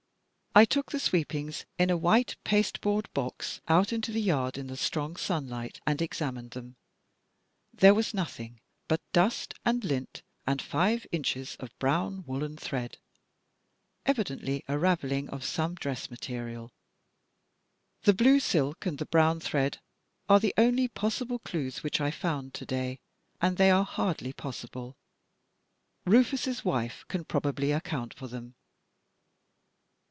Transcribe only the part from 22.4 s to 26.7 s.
today and they are hardly possible. Rufus's